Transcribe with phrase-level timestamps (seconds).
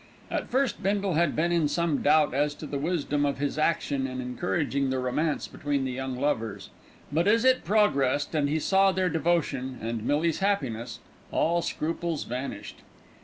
[0.31, 4.07] At first Bindle had been in some doubt as to the wisdom of his action
[4.07, 6.71] in encouraging the romance between the young lovers;
[7.11, 12.77] but as it progressed and he saw their devotion and Millie's happiness, all scruples vanished.